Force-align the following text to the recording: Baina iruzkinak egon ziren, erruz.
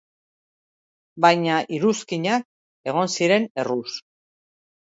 Baina 1.25 1.59
iruzkinak 1.79 2.49
egon 2.93 3.15
ziren, 3.19 3.49
erruz. 3.65 3.89